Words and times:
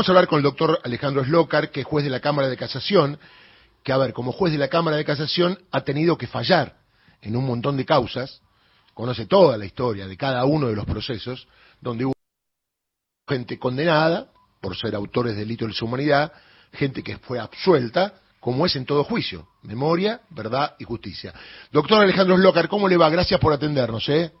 vamos 0.00 0.08
a 0.08 0.12
hablar 0.12 0.28
con 0.28 0.38
el 0.38 0.44
doctor 0.44 0.80
Alejandro 0.82 1.22
Slocar, 1.22 1.70
que 1.70 1.80
es 1.80 1.86
juez 1.86 2.02
de 2.02 2.10
la 2.10 2.20
Cámara 2.20 2.48
de 2.48 2.56
Casación, 2.56 3.18
que, 3.84 3.92
a 3.92 3.98
ver, 3.98 4.14
como 4.14 4.32
juez 4.32 4.50
de 4.50 4.58
la 4.58 4.68
Cámara 4.68 4.96
de 4.96 5.04
Casación 5.04 5.58
ha 5.70 5.82
tenido 5.82 6.16
que 6.16 6.26
fallar 6.26 6.76
en 7.20 7.36
un 7.36 7.44
montón 7.44 7.76
de 7.76 7.84
causas, 7.84 8.40
conoce 8.94 9.26
toda 9.26 9.58
la 9.58 9.66
historia 9.66 10.06
de 10.06 10.16
cada 10.16 10.46
uno 10.46 10.68
de 10.68 10.74
los 10.74 10.86
procesos, 10.86 11.46
donde 11.82 12.06
hubo 12.06 12.14
gente 13.28 13.58
condenada 13.58 14.28
por 14.62 14.74
ser 14.74 14.94
autores 14.94 15.34
de 15.34 15.40
delitos 15.40 15.68
de 15.68 15.72
lesa 15.74 15.84
humanidad, 15.84 16.32
gente 16.72 17.02
que 17.02 17.18
fue 17.18 17.38
absuelta, 17.38 18.14
como 18.40 18.64
es 18.64 18.74
en 18.76 18.86
todo 18.86 19.04
juicio, 19.04 19.48
memoria, 19.64 20.22
verdad 20.30 20.76
y 20.78 20.84
justicia. 20.84 21.34
Doctor 21.70 22.00
Alejandro 22.00 22.38
Slocar, 22.38 22.68
¿cómo 22.68 22.88
le 22.88 22.96
va? 22.96 23.10
Gracias 23.10 23.38
por 23.38 23.52
atendernos, 23.52 24.08
¿eh? 24.08 24.32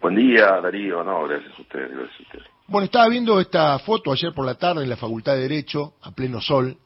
Buen 0.00 0.14
día, 0.14 0.58
Darío. 0.62 1.04
No, 1.04 1.24
gracias 1.28 1.52
a 1.58 1.60
usted, 1.60 1.90
gracias 1.90 2.18
a 2.18 2.22
usted. 2.22 2.55
Bueno, 2.68 2.86
estaba 2.86 3.08
viendo 3.08 3.38
esta 3.38 3.78
foto 3.78 4.10
ayer 4.10 4.34
por 4.34 4.44
la 4.44 4.56
tarde 4.56 4.82
en 4.82 4.90
la 4.90 4.96
Facultad 4.96 5.34
de 5.34 5.42
Derecho, 5.42 5.92
a 6.02 6.10
pleno 6.10 6.40
sol, 6.40 6.76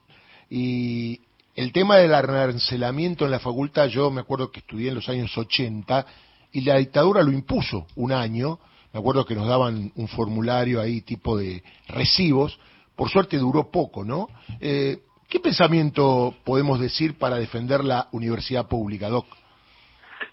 y 0.50 1.18
el 1.54 1.72
tema 1.72 1.96
del 1.96 2.12
arancelamiento 2.12 3.24
en 3.24 3.30
la 3.30 3.38
facultad, 3.38 3.86
yo 3.86 4.10
me 4.10 4.20
acuerdo 4.20 4.50
que 4.50 4.60
estudié 4.60 4.90
en 4.90 4.96
los 4.96 5.08
años 5.08 5.36
80, 5.38 6.04
y 6.52 6.60
la 6.60 6.76
dictadura 6.76 7.22
lo 7.22 7.32
impuso 7.32 7.86
un 7.96 8.12
año, 8.12 8.58
me 8.92 9.00
acuerdo 9.00 9.24
que 9.24 9.34
nos 9.34 9.48
daban 9.48 9.90
un 9.94 10.08
formulario 10.08 10.82
ahí 10.82 11.00
tipo 11.00 11.38
de 11.38 11.62
recibos, 11.88 12.58
por 12.94 13.08
suerte 13.08 13.38
duró 13.38 13.70
poco, 13.70 14.04
¿no? 14.04 14.28
Eh, 14.60 14.98
¿Qué 15.30 15.40
pensamiento 15.40 16.34
podemos 16.44 16.78
decir 16.78 17.16
para 17.16 17.36
defender 17.36 17.84
la 17.84 18.08
universidad 18.12 18.68
pública, 18.68 19.08
Doc? 19.08 19.24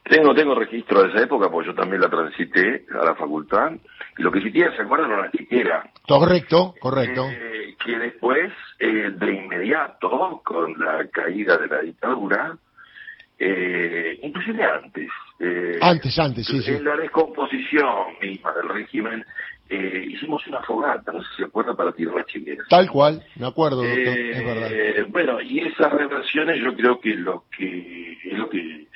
Tengo, 0.10 0.34
tengo 0.34 0.56
registro 0.56 1.04
de 1.04 1.10
esa 1.10 1.24
época, 1.24 1.50
porque 1.50 1.70
yo 1.70 1.76
también 1.76 2.02
la 2.02 2.10
transité 2.10 2.86
a 3.00 3.06
la 3.06 3.16
facultad, 3.16 3.72
y 4.18 4.22
lo 4.24 4.32
que 4.32 4.42
sí 4.42 4.52
tiene, 4.52 4.76
¿se 4.76 4.82
acuerdan? 4.82 5.12
Una 5.12 5.32
chiquera. 5.32 5.90
Correcto, 6.08 6.74
correcto. 6.80 7.26
Eh, 7.30 7.76
que 7.84 7.98
después, 7.98 8.52
eh, 8.80 9.12
de 9.14 9.34
inmediato, 9.34 10.42
con 10.44 10.74
la 10.80 11.08
caída 11.12 11.58
de 11.58 11.68
la 11.68 11.82
dictadura, 11.82 12.58
eh, 13.38 14.20
inclusive 14.24 14.64
antes. 14.64 15.10
Eh, 15.40 15.78
antes, 15.82 16.18
antes, 16.18 16.48
sí, 16.48 16.62
sí. 16.62 16.74
En 16.74 16.86
la 16.86 16.96
descomposición 16.98 18.18
misma 18.22 18.54
del 18.54 18.70
régimen, 18.70 19.24
eh, 19.70 20.06
hicimos 20.08 20.46
una 20.48 20.62
fogata, 20.64 21.12
no 21.12 21.22
sé 21.22 21.28
si 21.32 21.36
se 21.44 21.44
acuerda, 21.46 21.76
para 21.76 21.92
tirar 21.92 22.16
las 22.16 22.26
chilenas. 22.26 22.66
Tal 22.70 22.90
cual, 22.90 23.24
me 23.36 23.48
acuerdo, 23.48 23.84
doctor, 23.84 24.18
es 24.18 24.46
verdad. 24.46 25.08
Bueno, 25.10 25.42
y 25.42 25.60
esas 25.60 25.92
reversiones 25.94 26.60
yo 26.64 26.74
creo 26.74 27.00
que 27.00 27.14
lo 27.16 27.44
que 27.56 28.14
es 28.24 28.38
lo 28.38 28.50
que 28.50 28.87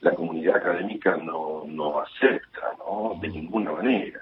la 0.00 0.14
comunidad 0.14 0.56
académica 0.56 1.16
no, 1.16 1.64
no 1.66 2.00
acepta, 2.00 2.72
¿no? 2.78 3.18
De 3.20 3.28
ninguna 3.28 3.72
manera. 3.72 4.20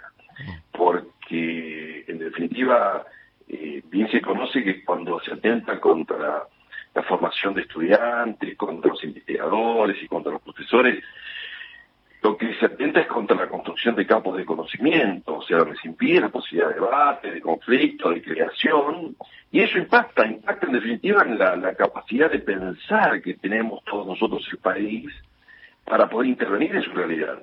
Porque, 0.73 2.05
en 2.07 2.19
definitiva, 2.19 3.05
eh, 3.49 3.83
bien 3.91 4.11
se 4.11 4.21
conoce 4.21 4.63
que 4.63 4.85
cuando 4.85 5.21
se 5.21 5.35
atenta 5.35 5.79
contra 5.81 6.45
la 6.95 7.03
formación 7.03 7.55
de 7.55 7.63
estudiantes, 7.63 8.57
contra 8.57 8.91
los 8.91 9.05
investigadores 9.05 10.03
y 10.03 10.09
contra 10.09 10.33
los 10.33 10.43
profesores, 10.43 11.03
lo 12.23 12.37
que 12.37 12.55
se 12.55 12.67
atenta 12.67 13.01
es 13.01 13.07
contra 13.07 13.37
la 13.37 13.49
construcción 13.49 13.95
de 13.95 14.07
campos 14.07 14.37
de 14.37 14.45
conocimiento, 14.45 15.37
o 15.37 15.43
sea, 15.43 15.59
se 15.81 15.89
impide 15.89 16.23
la 16.23 16.31
posibilidad 16.31 16.71
de 16.71 16.75
debate, 16.75 17.31
de 17.31 17.41
conflicto, 17.41 18.11
de 18.11 18.23
creación, 18.23 19.15
y 19.53 19.61
eso 19.61 19.79
impacta, 19.79 20.27
impacta 20.27 20.67
en 20.67 20.73
definitiva 20.73 21.23
en 21.23 21.39
la, 21.39 21.55
la 21.55 21.75
capacidad 21.75 22.31
de 22.31 22.41
pensar 22.41 23.23
que 23.23 23.35
tenemos 23.35 23.85
todos 23.85 24.07
nosotros 24.07 24.45
el 24.51 24.59
país 24.59 25.13
para 25.87 26.09
poder 26.09 26.29
intervenir 26.29 26.75
en 26.75 26.83
su 26.83 26.91
realidad. 26.91 27.39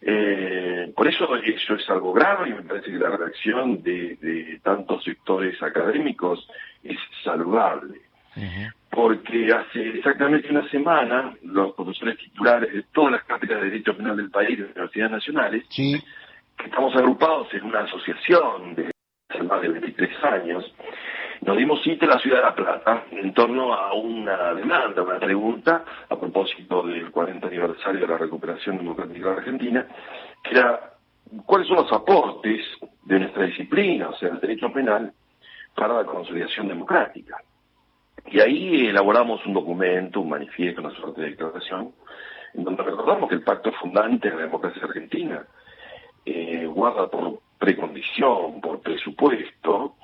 Eh, 0.00 0.92
por 0.96 1.06
eso 1.06 1.36
eso 1.36 1.74
es 1.74 1.88
algo 1.88 2.12
grave 2.12 2.50
y 2.50 2.54
me 2.54 2.62
parece 2.62 2.90
que 2.90 2.98
la 2.98 3.16
reacción 3.16 3.82
de, 3.82 4.16
de 4.16 4.60
tantos 4.62 5.04
sectores 5.04 5.62
académicos 5.62 6.48
es 6.82 6.98
saludable. 7.22 8.00
Porque 8.90 9.52
hace 9.52 9.90
exactamente 9.90 10.50
una 10.50 10.66
semana 10.70 11.34
los 11.42 11.74
profesores 11.74 12.16
titulares 12.18 12.72
de 12.72 12.82
todas 12.84 13.12
las 13.12 13.24
cátedras 13.24 13.60
de 13.60 13.70
Derecho 13.70 13.96
Penal 13.96 14.16
del 14.16 14.30
país, 14.30 14.58
de 14.58 14.64
universidades 14.64 15.12
nacionales, 15.12 15.64
Sí, 15.68 16.02
que 16.56 16.64
estamos 16.64 16.94
agrupados 16.96 17.52
en 17.54 17.64
una 17.64 17.80
asociación 17.80 18.74
de 18.74 18.90
hace 19.28 19.42
más 19.42 19.60
de 19.62 19.68
23 19.68 20.24
años, 20.24 20.74
nos 21.42 21.56
dimos 21.56 21.82
cita 21.82 22.04
en 22.04 22.10
la 22.10 22.18
ciudad 22.20 22.36
de 22.36 22.42
La 22.42 22.54
Plata 22.54 23.04
en 23.10 23.34
torno 23.34 23.74
a 23.74 23.92
una 23.94 24.54
demanda, 24.54 25.02
una 25.02 25.18
pregunta 25.18 25.84
a 26.08 26.16
propósito 26.16 26.82
del 26.84 27.10
40 27.10 27.46
aniversario 27.46 28.00
de 28.00 28.06
la 28.06 28.16
recuperación 28.16 28.78
democrática 28.78 29.30
de 29.30 29.36
Argentina, 29.38 29.86
que 30.44 30.50
era 30.56 30.92
cuáles 31.44 31.66
son 31.66 31.78
los 31.78 31.92
aportes 31.92 32.60
de 33.04 33.18
nuestra 33.18 33.44
disciplina, 33.44 34.10
o 34.10 34.16
sea, 34.18 34.28
el 34.28 34.40
derecho 34.40 34.72
penal, 34.72 35.12
para 35.74 35.94
la 35.94 36.04
consolidación 36.04 36.68
democrática. 36.68 37.38
Y 38.26 38.38
ahí 38.38 38.86
elaboramos 38.86 39.44
un 39.44 39.54
documento, 39.54 40.20
un 40.20 40.28
manifiesto, 40.28 40.80
una 40.80 40.94
suerte 40.94 41.22
de 41.22 41.30
declaración, 41.30 41.92
en 42.54 42.62
donde 42.62 42.84
recordamos 42.84 43.28
que 43.28 43.34
el 43.34 43.42
pacto 43.42 43.72
fundante 43.72 44.30
de 44.30 44.36
la 44.36 44.42
democracia 44.42 44.84
argentina 44.84 45.44
eh, 46.24 46.66
guarda 46.66 47.08
por 47.08 47.40
precondición, 47.58 48.60
por 48.60 48.80
presupuesto, 48.80 49.96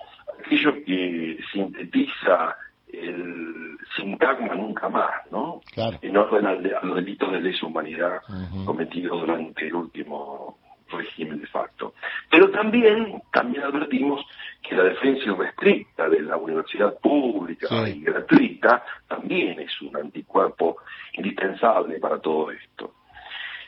aquello 0.48 0.82
que 0.84 1.38
sintetiza 1.52 2.56
el 2.90 3.76
sintagma 3.96 4.54
nunca 4.54 4.88
más, 4.88 5.10
¿no? 5.30 5.60
Claro. 5.74 5.98
En 6.00 6.16
orden 6.16 6.46
al 6.46 6.62
de- 6.62 6.74
a 6.74 6.80
los 6.82 6.96
delitos 6.96 7.30
de 7.32 7.40
lesa 7.40 7.66
humanidad 7.66 8.20
cometidos 8.64 9.20
durante 9.20 9.66
el 9.66 9.74
último 9.74 10.58
régimen 10.90 11.38
de 11.38 11.46
facto. 11.48 11.92
Pero 12.30 12.50
también, 12.50 13.20
también 13.30 13.62
advertimos 13.64 14.24
que 14.62 14.74
la 14.74 14.84
defensa 14.84 15.22
irrestricta 15.26 16.08
de 16.08 16.22
la 16.22 16.38
universidad 16.38 16.98
pública 16.98 17.66
Sí. 17.84 17.98
y 17.98 18.00
gratuita 18.04 18.82
también 19.06 19.60
es 19.60 19.82
un 19.82 19.94
anticuerpo 19.96 20.78
indispensable 21.12 21.98
para 22.00 22.18
todo 22.20 22.50
esto. 22.52 22.94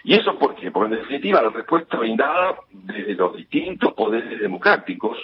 ¿Y 0.03 0.15
eso 0.15 0.39
por 0.39 0.55
qué? 0.55 0.71
Porque 0.71 0.95
en 0.95 1.01
definitiva 1.03 1.43
la 1.43 1.51
respuesta 1.51 1.99
brindada 1.99 2.57
desde 2.73 3.15
los 3.15 3.37
distintos 3.37 3.93
poderes 3.93 4.41
democráticos 4.41 5.19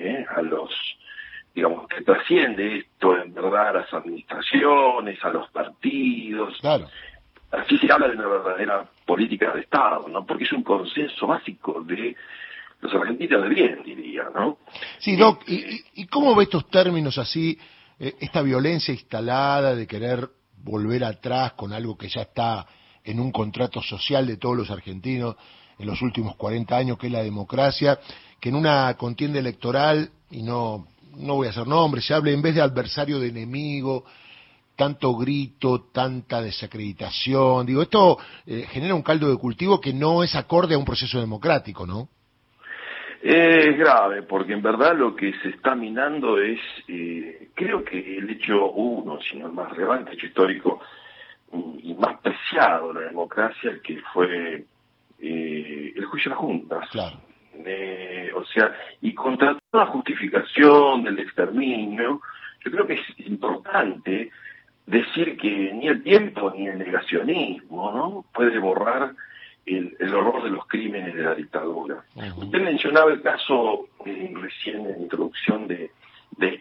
¿eh? 0.00 0.26
a 0.34 0.42
los, 0.42 0.70
digamos, 1.54 1.86
que 1.88 2.02
trasciende 2.02 2.78
esto 2.78 3.16
en 3.16 3.32
verdad 3.34 3.68
a 3.68 3.72
las 3.72 3.92
administraciones, 3.94 5.22
a 5.24 5.30
los 5.30 5.50
partidos. 5.50 6.56
claro. 6.60 6.88
Así 7.52 7.76
se 7.78 7.92
habla 7.92 8.06
de 8.06 8.14
una 8.14 8.28
verdadera 8.28 8.88
política 9.04 9.50
de 9.52 9.62
Estado, 9.62 10.06
¿no? 10.08 10.24
Porque 10.24 10.44
es 10.44 10.52
un 10.52 10.62
consenso 10.62 11.26
básico 11.26 11.80
de 11.82 12.14
los 12.80 12.94
argentinos 12.94 13.42
de 13.42 13.48
bien, 13.48 13.82
diría, 13.84 14.22
¿no? 14.32 14.58
Sí, 15.00 15.16
Doc, 15.16 15.42
¿y, 15.48 15.54
y- 15.56 15.84
y 15.94 16.06
cómo 16.06 16.36
ve 16.36 16.44
estos 16.44 16.70
términos 16.70 17.18
así, 17.18 17.58
eh, 17.98 18.14
esta 18.20 18.40
violencia 18.42 18.94
instalada 18.94 19.74
de 19.74 19.86
querer 19.88 20.28
volver 20.62 21.02
atrás 21.02 21.54
con 21.54 21.72
algo 21.72 21.98
que 21.98 22.08
ya 22.08 22.22
está 22.22 22.66
en 23.02 23.18
un 23.18 23.32
contrato 23.32 23.82
social 23.82 24.28
de 24.28 24.36
todos 24.36 24.56
los 24.56 24.70
argentinos 24.70 25.34
en 25.78 25.86
los 25.88 26.00
últimos 26.02 26.36
40 26.36 26.76
años, 26.76 26.98
que 26.98 27.08
es 27.08 27.12
la 27.12 27.22
democracia, 27.24 27.98
que 28.40 28.48
en 28.48 28.54
una 28.54 28.94
contienda 28.96 29.38
electoral, 29.38 30.10
y 30.30 30.42
no, 30.42 30.86
no 31.16 31.34
voy 31.36 31.48
a 31.48 31.50
hacer 31.50 31.66
nombres, 31.66 32.06
se 32.06 32.14
hable 32.14 32.32
en 32.32 32.42
vez 32.42 32.54
de 32.54 32.62
adversario 32.62 33.18
de 33.18 33.28
enemigo, 33.28 34.04
tanto 34.76 35.14
grito, 35.14 35.88
tanta 35.92 36.40
desacreditación, 36.40 37.66
digo, 37.66 37.82
esto 37.82 38.18
eh, 38.46 38.66
genera 38.70 38.94
un 38.94 39.02
caldo 39.02 39.28
de 39.28 39.36
cultivo 39.36 39.78
que 39.78 39.92
no 39.92 40.22
es 40.22 40.34
acorde 40.34 40.74
a 40.74 40.78
un 40.78 40.86
proceso 40.86 41.20
democrático, 41.20 41.86
¿no? 41.86 42.08
Es 43.22 43.76
grave, 43.76 44.22
porque 44.22 44.54
en 44.54 44.62
verdad 44.62 44.96
lo 44.96 45.14
que 45.14 45.34
se 45.42 45.50
está 45.50 45.74
minando 45.74 46.38
es, 46.38 46.58
eh, 46.88 47.50
creo 47.54 47.84
que 47.84 48.16
el 48.16 48.30
hecho 48.30 48.70
uno, 48.70 49.18
sino 49.20 49.46
el 49.48 49.52
más 49.52 49.70
relevante 49.76 50.14
hecho 50.14 50.24
histórico 50.24 50.80
mm, 51.52 51.78
y 51.82 51.94
más 51.94 52.18
preciado 52.20 52.94
de 52.94 53.00
la 53.00 53.06
democracia, 53.08 53.72
que 53.84 54.00
fue 54.14 54.64
eh, 55.18 55.92
el 55.94 56.04
juicio 56.06 56.30
de 56.30 56.34
las 56.34 56.38
juntas. 56.38 56.88
Claro. 56.90 57.29
Eh, 57.66 58.30
o 58.34 58.44
sea, 58.44 58.74
y 59.00 59.14
contra 59.14 59.56
toda 59.70 59.86
justificación 59.86 61.04
del 61.04 61.18
exterminio, 61.18 62.20
yo 62.64 62.70
creo 62.70 62.86
que 62.86 62.94
es 62.94 63.26
importante 63.26 64.30
decir 64.86 65.36
que 65.36 65.72
ni 65.72 65.88
el 65.88 66.02
tiempo 66.02 66.52
ni 66.56 66.66
el 66.66 66.78
negacionismo 66.78 67.92
¿no? 67.92 68.24
puede 68.32 68.58
borrar 68.58 69.14
el, 69.66 69.96
el 69.98 70.14
horror 70.14 70.42
de 70.42 70.50
los 70.50 70.66
crímenes 70.66 71.14
de 71.14 71.22
la 71.22 71.34
dictadura. 71.34 72.02
Usted 72.36 72.60
mencionaba 72.60 73.12
el 73.12 73.22
caso 73.22 73.88
eh, 74.04 74.32
recién 74.34 74.86
en 74.86 74.92
la 74.92 74.98
introducción 74.98 75.68
de, 75.68 75.90
de 76.38 76.60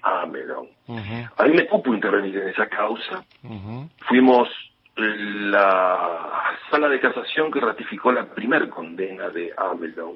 A 1.38 1.46
mí 1.46 1.54
me 1.54 1.66
cupo 1.66 1.94
intervenir 1.94 2.38
en 2.38 2.50
esa 2.50 2.68
causa. 2.68 3.24
ujú. 3.44 3.90
Fuimos 4.08 4.50
la 4.96 6.58
sala 6.70 6.90
de 6.90 7.00
casación 7.00 7.52
que 7.52 7.62
ratificó 7.62 8.12
la 8.12 8.26
primer 8.26 8.70
condena 8.70 9.30
de 9.30 9.54
Amelon 9.56 10.16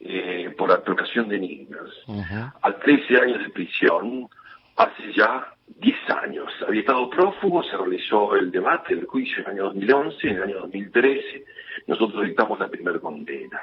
eh, 0.00 0.52
por 0.56 0.70
apropiación 0.70 1.28
de 1.28 1.38
niños 1.38 2.02
Ujú. 2.06 2.52
a 2.62 2.72
13 2.72 3.20
años 3.20 3.38
de 3.42 3.50
prisión 3.50 4.28
hace 4.76 5.12
ya 5.14 5.46
10 5.80 5.96
años. 6.22 6.52
Había 6.66 6.80
estado 6.80 7.08
prófugo, 7.08 7.62
se 7.62 7.76
realizó 7.76 8.34
el 8.36 8.50
debate, 8.50 8.94
el 8.94 9.06
juicio 9.06 9.38
en 9.38 9.44
el 9.44 9.52
año 9.52 9.62
2011, 9.64 10.28
en 10.28 10.36
el 10.36 10.42
año 10.42 10.60
2013, 10.60 11.44
nosotros 11.86 12.24
dictamos 12.24 12.58
la 12.58 12.68
primera 12.68 12.98
condena. 12.98 13.62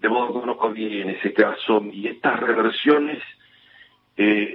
De 0.00 0.08
modo 0.08 0.28
que 0.28 0.40
conozco 0.40 0.70
bien 0.70 1.10
ese 1.10 1.32
caso 1.32 1.82
y 1.92 2.08
estas 2.08 2.40
reversiones 2.40 3.22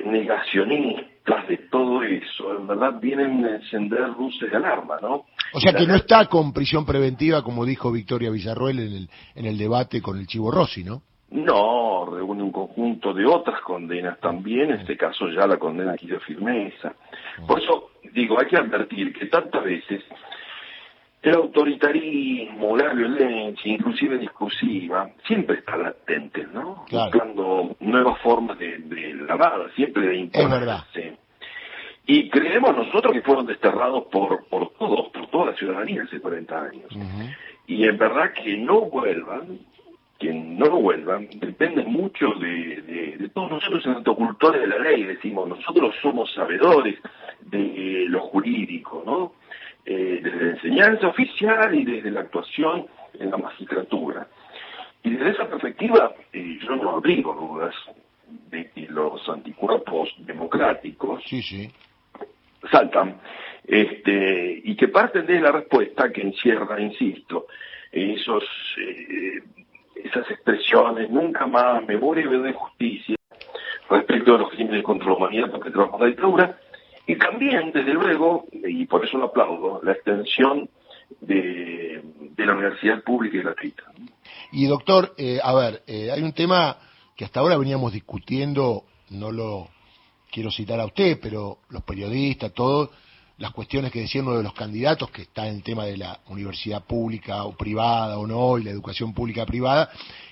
negacionistas 0.05 1.47
de 1.47 1.57
todo 1.57 2.03
eso, 2.03 2.57
en 2.57 2.67
verdad 2.67 2.99
vienen 2.99 3.45
a 3.45 3.55
encender 3.55 4.09
luces 4.09 4.51
de 4.51 4.57
alarma, 4.57 4.99
¿no? 5.01 5.25
O 5.53 5.59
sea 5.59 5.73
que 5.73 5.85
no 5.85 5.95
está 5.95 6.25
con 6.27 6.51
prisión 6.53 6.85
preventiva, 6.85 7.43
como 7.43 7.65
dijo 7.65 7.91
Victoria 7.91 8.31
Villarroel 8.31 8.79
en 8.79 8.93
el, 8.93 9.09
en 9.35 9.45
el 9.45 9.57
debate 9.57 10.01
con 10.01 10.17
el 10.17 10.27
Chivo 10.27 10.51
Rossi, 10.51 10.83
¿no? 10.83 11.01
No, 11.31 12.05
reúne 12.05 12.43
un 12.43 12.51
conjunto 12.51 13.13
de 13.13 13.25
otras 13.25 13.59
condenas 13.61 14.19
también, 14.19 14.69
en 14.69 14.81
este 14.81 14.95
caso 14.95 15.27
ya 15.29 15.47
la 15.47 15.57
condena 15.57 15.93
aquí 15.93 16.05
de 16.05 16.19
firmeza. 16.19 16.93
Por 17.47 17.59
eso 17.59 17.91
digo, 18.13 18.39
hay 18.39 18.47
que 18.47 18.57
advertir 18.57 19.11
que 19.13 19.25
tantas 19.27 19.63
veces 19.63 20.03
el 21.23 21.35
autoritarismo, 21.35 22.75
la 22.75 22.93
violencia, 22.93 23.71
inclusive 23.71 24.17
discursiva, 24.17 25.09
siempre 25.25 25.59
está 25.59 25.77
latente, 25.77 26.45
¿no? 26.53 26.85
Buscando 26.91 27.75
nuevas 27.79 28.19
formas 28.21 28.59
de, 28.59 28.77
de 28.79 29.13
lavada, 29.13 29.71
siempre 29.73 30.05
de 30.05 30.17
imponerse. 30.17 31.17
Y 32.05 32.29
creemos 32.29 32.75
nosotros 32.75 33.13
que 33.13 33.21
fueron 33.21 33.45
desterrados 33.45 34.03
por, 34.11 34.45
por 34.49 34.73
todos, 34.73 35.07
ciudadanía 35.63 36.03
hace 36.03 36.19
40 36.19 36.61
años. 36.61 36.91
Y 37.67 37.87
es 37.87 37.97
verdad 37.97 38.33
que 38.33 38.57
no 38.57 38.81
vuelvan, 38.81 39.59
que 40.19 40.33
no 40.33 40.81
vuelvan, 40.81 41.27
depende 41.35 41.83
mucho 41.83 42.27
de, 42.39 43.17
de, 43.17 43.29
todos 43.29 43.51
nosotros 43.51 43.85
en 43.85 44.03
cultores 44.03 44.61
de 44.61 44.67
la 44.67 44.79
ley, 44.79 45.03
decimos, 45.03 45.47
nosotros 45.47 45.95
somos 46.01 46.31
sabedores 46.33 46.99
de 47.41 48.05
lo 48.09 48.21
jurídico, 48.21 49.03
¿no? 49.05 49.33
Eh, 49.85 50.21
desde 50.23 50.45
la 50.45 50.51
enseñanza 50.51 51.07
oficial 51.07 51.75
y 51.75 51.83
desde 51.83 52.11
la 52.11 52.21
actuación 52.21 52.85
en 53.19 53.31
la 53.31 53.37
magistratura. 53.37 54.27
Y 55.03 55.09
desde 55.11 55.31
esa 55.31 55.49
perspectiva, 55.49 56.13
eh, 56.31 56.57
yo 56.61 56.75
no 56.77 56.91
abrigo 56.91 57.33
dudas 57.33 57.75
de 58.49 58.69
que 58.71 58.87
los 58.87 59.27
anticuerpos 59.27 60.09
democráticos 60.19 61.21
saltan 62.71 63.17
este, 63.65 64.61
y 64.63 64.75
que 64.75 64.87
parten 64.89 65.25
de 65.25 65.39
la 65.39 65.51
respuesta 65.51 66.11
que 66.11 66.21
encierra, 66.21 66.81
insisto, 66.81 67.47
esos, 67.91 68.43
eh, 68.77 69.43
esas 69.95 70.29
expresiones, 70.31 71.09
nunca 71.09 71.45
más 71.47 71.85
memoria 71.85 72.27
de 72.27 72.53
justicia 72.53 73.15
respecto 73.89 74.35
a 74.35 74.39
los 74.39 74.49
crímenes 74.49 74.83
contra 74.83 75.07
la 75.07 75.13
humanidad 75.13 75.51
perpetrados 75.51 75.99
la 75.99 76.07
dictadura, 76.07 76.59
y 77.05 77.17
también, 77.17 77.71
desde 77.71 77.93
luego, 77.93 78.45
y 78.51 78.85
por 78.85 79.05
eso 79.05 79.17
lo 79.17 79.25
aplaudo, 79.25 79.81
la 79.83 79.91
extensión 79.91 80.69
de, 81.19 82.01
la 82.37 82.53
universidad 82.53 83.03
pública 83.03 83.37
y 83.37 83.41
gratuita. 83.41 83.83
Y 84.51 84.65
doctor, 84.67 85.13
eh, 85.17 85.39
a 85.41 85.53
ver, 85.53 85.83
eh, 85.87 86.11
hay 86.11 86.21
un 86.21 86.33
tema 86.33 86.77
que 87.15 87.25
hasta 87.25 87.39
ahora 87.39 87.57
veníamos 87.57 87.93
discutiendo, 87.93 88.83
no 89.11 89.31
lo 89.31 89.69
quiero 90.31 90.49
citar 90.51 90.79
a 90.79 90.85
usted, 90.85 91.19
pero 91.21 91.59
los 91.69 91.83
periodistas, 91.83 92.53
todos, 92.53 92.89
las 93.43 93.51
cuestiones 93.51 93.91
que 93.91 93.99
decían 93.99 94.25
uno 94.25 94.37
de 94.37 94.43
los 94.43 94.53
candidatos, 94.53 95.11
que 95.11 95.23
está 95.23 95.45
en 95.49 95.55
el 95.55 95.63
tema 95.63 95.83
de 95.83 95.97
la 95.97 96.17
universidad 96.29 96.85
pública 96.85 97.43
o 97.43 97.57
privada 97.57 98.17
o 98.17 98.25
no, 98.25 98.57
y 98.57 98.63
la 98.63 98.71
educación 98.71 99.13
pública 99.13 99.45
privada, 99.45 99.89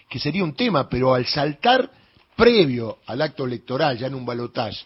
que 0.10 0.18
sería 0.18 0.46
un 0.46 0.54
tema, 0.54 0.88
pero 0.88 1.14
al 1.14 1.26
saltar 1.26 1.92
previo 2.38 3.00
al 3.08 3.22
acto 3.22 3.44
electoral, 3.44 3.98
ya 3.98 4.08
en 4.08 4.16
un 4.16 4.26
balotaje, 4.26 4.86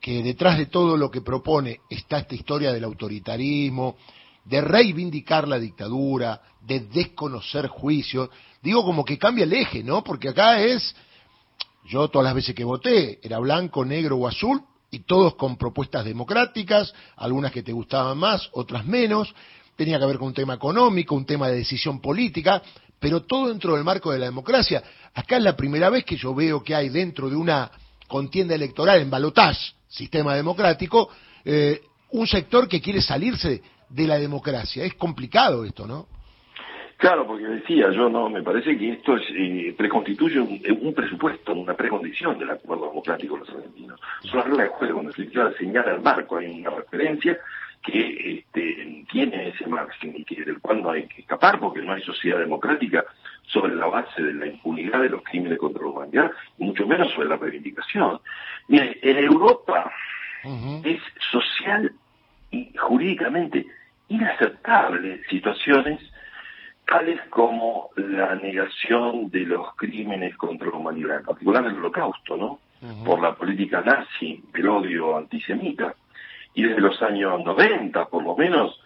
que 0.00 0.20
detrás 0.20 0.58
de 0.58 0.66
todo 0.66 0.96
lo 0.96 1.12
que 1.12 1.20
propone 1.20 1.78
está 1.88 2.18
esta 2.18 2.34
historia 2.34 2.72
del 2.72 2.82
autoritarismo, 2.82 3.96
de 4.44 4.60
reivindicar 4.62 5.46
la 5.46 5.60
dictadura, 5.60 6.42
de 6.60 6.80
desconocer 6.80 7.68
juicios. 7.68 8.30
Digo 8.60 8.84
como 8.84 9.04
que 9.04 9.16
cambia 9.16 9.44
el 9.44 9.52
eje, 9.52 9.84
¿no? 9.84 10.02
Porque 10.02 10.30
acá 10.30 10.60
es, 10.60 10.96
yo 11.88 12.08
todas 12.08 12.24
las 12.24 12.34
veces 12.34 12.52
que 12.52 12.64
voté, 12.64 13.20
era 13.22 13.38
blanco, 13.38 13.84
negro 13.84 14.16
o 14.16 14.26
azul, 14.26 14.60
y 14.90 15.00
todos 15.00 15.34
con 15.36 15.56
propuestas 15.56 16.04
democráticas, 16.04 16.92
algunas 17.16 17.52
que 17.52 17.62
te 17.62 17.72
gustaban 17.72 18.18
más, 18.18 18.48
otras 18.52 18.84
menos, 18.84 19.32
tenía 19.76 19.98
que 19.98 20.06
ver 20.06 20.18
con 20.18 20.28
un 20.28 20.34
tema 20.34 20.54
económico, 20.54 21.14
un 21.14 21.26
tema 21.26 21.48
de 21.48 21.56
decisión 21.56 22.00
política, 22.00 22.62
pero 22.98 23.22
todo 23.22 23.48
dentro 23.48 23.74
del 23.74 23.84
marco 23.84 24.12
de 24.12 24.18
la 24.18 24.26
democracia. 24.26 24.82
Acá 25.14 25.38
es 25.38 25.42
la 25.42 25.56
primera 25.56 25.88
vez 25.90 26.04
que 26.04 26.16
yo 26.16 26.34
veo 26.34 26.62
que 26.62 26.74
hay 26.74 26.88
dentro 26.88 27.30
de 27.30 27.36
una 27.36 27.70
contienda 28.06 28.54
electoral 28.54 29.00
en 29.00 29.10
balotage 29.10 29.74
sistema 29.88 30.34
democrático, 30.34 31.08
eh, 31.44 31.82
un 32.10 32.26
sector 32.26 32.68
que 32.68 32.80
quiere 32.80 33.00
salirse 33.00 33.62
de 33.88 34.06
la 34.06 34.18
democracia. 34.18 34.84
Es 34.84 34.94
complicado 34.94 35.64
esto, 35.64 35.86
¿no? 35.86 36.06
Claro, 37.00 37.26
porque 37.26 37.44
decía 37.46 37.90
yo, 37.92 38.10
no, 38.10 38.28
me 38.28 38.42
parece 38.42 38.76
que 38.76 38.92
esto 38.92 39.16
es, 39.16 39.22
eh, 39.30 39.74
preconstituye 39.74 40.38
un, 40.38 40.92
presupuesto, 40.92 41.54
una 41.54 41.72
precondición 41.72 42.38
del 42.38 42.50
acuerdo 42.50 42.88
democrático 42.88 43.36
de 43.36 43.40
los 43.40 43.48
argentinos. 43.48 43.98
Una 44.30 44.42
regla 44.42 44.62
de 44.64 44.68
juego, 44.68 45.02
donde 45.02 45.12
se 45.14 45.56
señala 45.56 45.92
el 45.92 46.02
marco, 46.02 46.36
hay 46.36 46.60
una 46.60 46.68
referencia 46.68 47.38
que 47.82 48.34
este, 48.34 49.06
tiene 49.10 49.48
ese 49.48 49.66
margen 49.66 50.12
y 50.14 50.24
que 50.24 50.44
del 50.44 50.60
cual 50.60 50.82
no 50.82 50.90
hay 50.90 51.06
que 51.06 51.22
escapar 51.22 51.58
porque 51.58 51.80
no 51.80 51.94
hay 51.94 52.02
sociedad 52.02 52.38
democrática 52.38 53.02
sobre 53.46 53.76
la 53.76 53.86
base 53.86 54.22
de 54.22 54.34
la 54.34 54.48
impunidad 54.48 55.00
de 55.00 55.08
los 55.08 55.22
crímenes 55.22 55.58
contra 55.58 55.82
la 55.82 55.88
humanidad 55.88 56.30
y 56.58 56.64
mucho 56.64 56.86
menos 56.86 57.10
sobre 57.14 57.30
la 57.30 57.36
reivindicación. 57.38 58.20
Mire, 58.68 58.98
en 59.00 59.16
Europa 59.24 59.90
es 60.84 61.00
social 61.30 61.90
y 62.50 62.70
jurídicamente 62.76 63.64
inaceptable 64.08 65.22
situaciones 65.30 65.98
tales 66.90 67.20
como 67.30 67.90
la 67.94 68.34
negación 68.34 69.30
de 69.30 69.46
los 69.46 69.76
crímenes 69.76 70.36
contra 70.36 70.68
la 70.68 70.76
humanidad, 70.76 71.18
en 71.18 71.24
particular 71.24 71.64
el 71.64 71.76
holocausto, 71.76 72.36
¿no? 72.36 72.58
Por 73.04 73.20
la 73.20 73.36
política 73.36 73.80
nazi, 73.80 74.42
el 74.52 74.68
odio 74.68 75.16
antisemita, 75.16 75.94
y 76.52 76.64
desde 76.64 76.80
los 76.80 77.00
años 77.02 77.44
90, 77.44 78.06
por 78.06 78.24
lo 78.24 78.34
menos, 78.34 78.80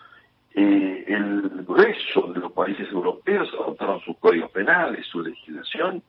eh, 0.55 1.05
el 1.09 1.65
grueso 1.67 2.33
de 2.35 2.41
los 2.41 2.53
países 2.53 2.91
europeos 2.93 3.49
adoptaron 3.55 4.01
sus 4.01 4.19
códigos 4.19 4.51
penales, 4.51 5.07
su 5.07 5.23
legislación, 5.23 6.03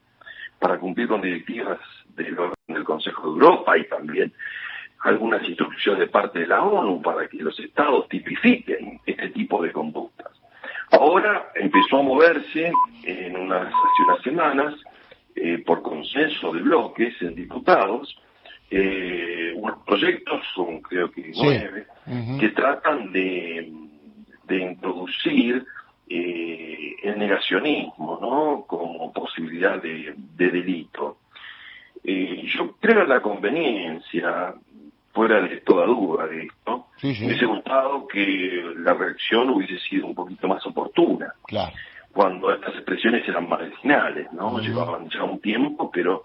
para 0.60 0.78
cumplir 0.78 1.08
con 1.08 1.22
directivas 1.22 1.80
del, 2.10 2.36
del 2.68 2.84
Consejo 2.84 3.22
de 3.22 3.34
Europa 3.36 3.78
y 3.78 3.88
también 3.88 4.34
algunas 5.00 5.48
instrucciones 5.48 6.00
de 6.02 6.08
parte 6.08 6.40
de 6.40 6.48
la 6.48 6.62
ONU 6.62 7.02
para 7.02 7.28
que 7.30 7.38
los 7.38 7.58
estados 7.60 8.10
tipifiquen 8.10 9.00
este 9.06 9.30
tipo 9.30 9.64
de 9.64 9.72
conductas. 9.72 10.05
Moverse 12.26 12.72
en 13.04 13.38
unas, 13.38 13.68
hace 13.68 14.04
unas 14.08 14.22
semanas, 14.24 14.74
eh, 15.36 15.60
por 15.64 15.84
consenso 15.84 16.52
de 16.54 16.62
bloques 16.62 17.14
en 17.22 17.36
diputados, 17.36 18.18
eh, 18.72 19.54
unos 19.56 19.78
proyectos, 19.86 20.42
son 20.56 20.82
creo 20.82 21.12
que 21.12 21.32
nueve, 21.36 21.86
que 22.40 22.50
tratan 22.50 23.12
de, 23.12 23.72
de 24.48 24.58
introducir 24.58 25.66
eh, 26.10 26.96
el 27.04 27.20
negacionismo 27.20 28.18
¿no? 28.20 28.66
como 28.66 29.14
posibilidad 29.14 29.80
de, 29.80 30.16
delito. 30.36 31.18
Eh, 32.04 32.44
yo 32.58 32.76
creo 32.80 33.04
en 33.04 33.10
la 33.10 33.22
conveniencia, 33.22 34.56
fuera 35.14 35.42
de 35.42 35.58
toda 35.58 35.86
duda 35.86 36.26
de 36.26 36.46
esto, 36.46 36.88
me 37.04 37.28
hubiese 37.28 37.46
gustado 37.46 38.08
que 38.08 38.64
la 38.78 38.96
reacción 38.96 39.52
hubiese 39.52 39.78
sido 39.88 40.08
un 40.08 40.16
poquito 40.16 40.48
más 40.48 40.66
oportuna. 40.66 41.34
Cuando 42.16 42.50
estas 42.52 42.74
expresiones 42.76 43.28
eran 43.28 43.50
marginales, 43.50 44.32
¿no? 44.32 44.58
Llevaban 44.60 45.10
ya 45.10 45.24
un 45.24 45.42
tiempo, 45.42 45.92
pero 45.94 46.24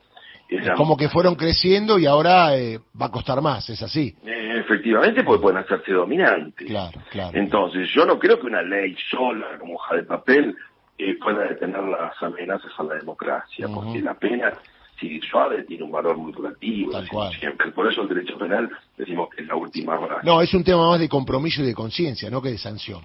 como 0.76 0.96
que 0.96 1.08
fueron 1.08 1.34
creciendo 1.34 1.98
y 1.98 2.06
ahora 2.06 2.56
eh, 2.56 2.78
va 3.00 3.06
a 3.06 3.10
costar 3.10 3.40
más, 3.40 3.68
es 3.70 3.82
así. 3.82 4.14
Eh, 4.24 4.54
efectivamente, 4.58 5.22
porque 5.22 5.42
pueden 5.42 5.58
hacerse 5.58 5.92
dominantes. 5.92 6.66
Claro, 6.66 7.00
claro. 7.10 7.38
Entonces, 7.38 7.88
yo 7.94 8.04
no 8.04 8.18
creo 8.18 8.38
que 8.40 8.46
una 8.46 8.62
ley 8.62 8.96
sola, 9.10 9.58
como 9.58 9.74
hoja 9.74 9.96
de 9.96 10.02
papel, 10.04 10.56
eh, 10.98 11.16
pueda 11.20 11.44
detener 11.44 11.82
las 11.82 12.20
amenazas 12.22 12.70
a 12.76 12.82
la 12.82 12.94
democracia, 12.94 13.68
porque 13.72 14.00
la 14.00 14.14
pena, 14.14 14.52
si 14.98 15.20
suave, 15.20 15.64
tiene 15.64 15.84
un 15.84 15.92
valor 15.92 16.16
muy 16.16 16.32
relativo. 16.32 16.92
Siempre. 17.38 17.70
Por 17.72 17.90
eso 17.90 18.02
el 18.02 18.08
derecho 18.08 18.38
penal 18.38 18.70
decimos 18.96 19.28
que 19.30 19.42
es 19.42 19.48
la 19.48 19.56
última 19.56 19.98
hora. 19.98 20.20
No, 20.22 20.40
es 20.40 20.52
un 20.54 20.64
tema 20.64 20.88
más 20.88 21.00
de 21.00 21.08
compromiso 21.08 21.62
y 21.62 21.66
de 21.66 21.74
conciencia, 21.74 22.30
no 22.30 22.42
que 22.42 22.50
de 22.50 22.58
sanción. 22.58 23.02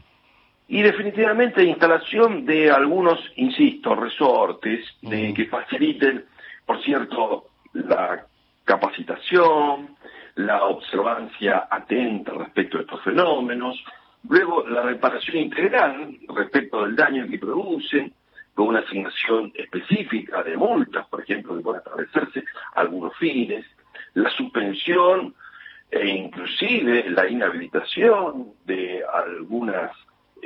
Y 0.68 0.82
definitivamente 0.82 1.64
instalación 1.64 2.46
de 2.46 2.72
algunos, 2.72 3.20
insisto, 3.36 3.96
resortes 3.96 4.84
de, 5.02 5.34
que 5.34 5.46
faciliten 5.46 6.26
por 6.66 6.82
cierto, 6.84 7.50
la 7.74 8.26
capacitación, 8.64 9.96
la 10.36 10.66
observancia 10.66 11.68
atenta 11.70 12.34
respecto 12.34 12.78
a 12.78 12.82
estos 12.82 13.02
fenómenos, 13.04 13.82
luego 14.28 14.68
la 14.68 14.82
reparación 14.82 15.38
integral 15.38 16.18
respecto 16.28 16.84
del 16.84 16.96
daño 16.96 17.28
que 17.28 17.38
producen, 17.38 18.14
con 18.56 18.70
una 18.70 18.80
asignación 18.80 19.52
específica 19.54 20.42
de 20.42 20.56
multas, 20.56 21.06
por 21.08 21.22
ejemplo, 21.22 21.56
que 21.56 21.62
pueden 21.62 21.82
establecerse 21.82 22.44
algunos 22.74 23.16
fines, 23.18 23.66
la 24.14 24.30
suspensión 24.32 25.36
e 25.92 26.08
inclusive 26.08 27.10
la 27.10 27.28
inhabilitación 27.30 28.54
de 28.66 29.04
algunas 29.14 29.92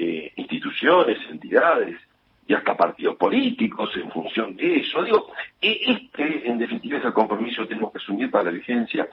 eh, 0.01 0.31
instituciones, 0.37 1.17
entidades 1.29 1.99
y 2.47 2.53
hasta 2.53 2.77
partidos 2.77 3.17
políticos 3.17 3.89
en 3.95 4.09
función 4.11 4.55
de 4.55 4.77
eso. 4.77 5.03
Digo, 5.03 5.27
e-, 5.61 5.81
este, 5.85 6.49
en 6.49 6.57
definitiva, 6.57 6.97
es 6.97 7.03
el 7.03 7.11
compromiso 7.11 7.63
que 7.63 7.67
tenemos 7.69 7.91
que 7.91 7.97
asumir 7.97 8.31
para 8.31 8.45
la 8.45 8.51
vigencia 8.51 9.09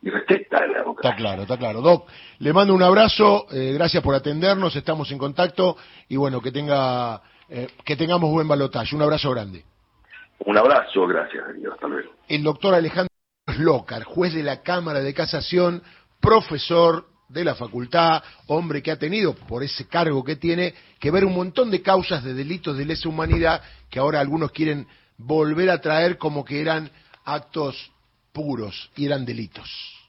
y 0.00 0.10
respeta 0.10 0.64
la 0.66 0.78
democracia. 0.78 1.10
Está 1.10 1.16
claro, 1.16 1.42
está 1.42 1.58
claro. 1.58 1.80
Doc, 1.80 2.08
le 2.38 2.52
mando 2.52 2.72
un 2.72 2.84
abrazo, 2.84 3.46
eh, 3.50 3.72
gracias 3.74 4.00
por 4.00 4.14
atendernos, 4.14 4.76
estamos 4.76 5.10
en 5.10 5.18
contacto 5.18 5.76
y 6.08 6.16
bueno, 6.16 6.40
que 6.40 6.52
tenga 6.52 7.20
eh, 7.48 7.66
que 7.84 7.96
tengamos 7.96 8.30
buen 8.30 8.46
balotaje. 8.46 8.94
Un 8.94 9.02
abrazo 9.02 9.32
grande. 9.32 9.64
Un 10.38 10.56
abrazo, 10.56 11.04
gracias, 11.08 11.44
Darío. 11.44 11.72
Hasta 11.72 11.88
luego. 11.88 12.12
El 12.28 12.44
doctor 12.44 12.74
Alejandro 12.74 13.12
Lócar, 13.58 14.04
juez 14.04 14.34
de 14.34 14.44
la 14.44 14.62
Cámara 14.62 15.00
de 15.00 15.12
Casación, 15.14 15.82
profesor 16.20 17.11
de 17.32 17.44
la 17.44 17.54
facultad, 17.54 18.22
hombre 18.46 18.82
que 18.82 18.90
ha 18.90 18.98
tenido, 18.98 19.34
por 19.34 19.62
ese 19.62 19.86
cargo 19.86 20.22
que 20.22 20.36
tiene, 20.36 20.74
que 20.98 21.10
ver 21.10 21.24
un 21.24 21.34
montón 21.34 21.70
de 21.70 21.82
causas 21.82 22.22
de 22.22 22.34
delitos 22.34 22.76
de 22.76 22.84
lesa 22.84 23.08
humanidad 23.08 23.62
que 23.90 23.98
ahora 23.98 24.20
algunos 24.20 24.52
quieren 24.52 24.86
volver 25.16 25.70
a 25.70 25.80
traer 25.80 26.18
como 26.18 26.44
que 26.44 26.60
eran 26.60 26.90
actos 27.24 27.90
puros 28.32 28.90
y 28.96 29.06
eran 29.06 29.24
delitos. 29.24 30.01